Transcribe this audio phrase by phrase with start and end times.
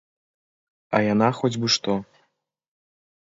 [0.99, 1.93] А яна хоць бы што!